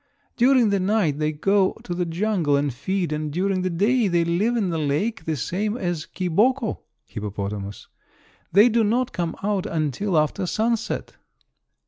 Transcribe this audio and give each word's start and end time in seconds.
"During 0.35 0.71
the 0.71 0.79
night 0.79 1.19
they 1.19 1.31
go 1.31 1.77
to 1.83 1.93
the 1.93 2.07
jungle 2.07 2.55
and 2.57 2.73
feed 2.73 3.11
and 3.13 3.31
during 3.31 3.61
the 3.61 3.69
day 3.69 4.07
they 4.07 4.25
live 4.25 4.57
in 4.57 4.71
the 4.71 4.79
lake 4.79 5.25
the 5.25 5.35
same 5.35 5.77
as 5.77 6.05
a 6.05 6.07
kiboko 6.07 6.79
(hippopotamus). 7.05 7.87
They 8.51 8.67
do 8.67 8.83
not 8.83 9.13
come 9.13 9.35
out 9.43 9.67
until 9.67 10.17
after 10.17 10.47
sunset." 10.47 11.17